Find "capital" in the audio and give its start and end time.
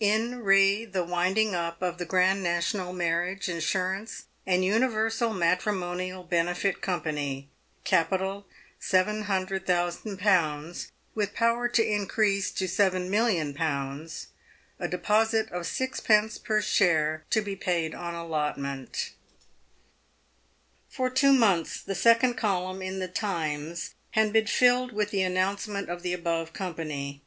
7.84-8.44